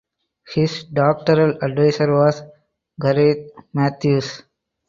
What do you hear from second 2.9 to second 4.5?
Gareth Matthews.